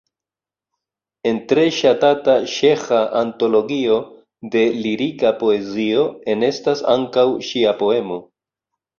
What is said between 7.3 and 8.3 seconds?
ŝia poemo.